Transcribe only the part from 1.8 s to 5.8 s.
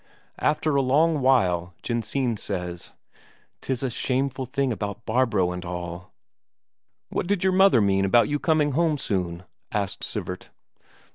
Jensine says: "'Tis a shameful thing about Barbro and